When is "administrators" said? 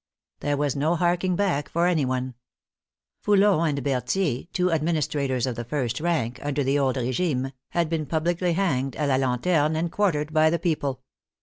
4.71-5.45